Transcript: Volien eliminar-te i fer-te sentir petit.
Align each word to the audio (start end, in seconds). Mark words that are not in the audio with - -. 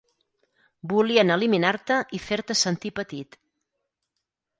Volien 0.93 1.33
eliminar-te 1.35 1.97
i 2.19 2.21
fer-te 2.29 2.57
sentir 2.63 2.93
petit. 3.01 3.39